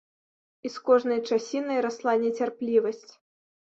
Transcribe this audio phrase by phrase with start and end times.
[0.67, 3.09] І з кожнай часінай расла нецярплівасць.